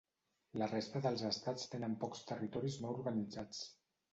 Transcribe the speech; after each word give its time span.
La 0.61 0.69
resta 0.69 1.01
dels 1.07 1.25
estats 1.27 1.67
tenen 1.75 1.99
pocs 2.05 2.25
territoris 2.33 2.79
no 2.87 2.91
organitzats. 2.99 3.63